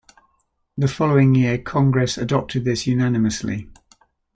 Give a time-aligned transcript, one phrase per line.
[0.79, 3.69] The following year Congress adopted this unanimously.